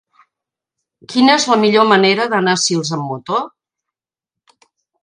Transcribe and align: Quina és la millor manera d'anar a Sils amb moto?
Quina 1.13 1.35
és 1.41 1.45
la 1.51 1.59
millor 1.65 1.87
manera 1.91 2.27
d'anar 2.33 2.59
a 2.59 2.63
Sils 2.65 2.95
amb 2.99 3.09
moto? 3.13 3.47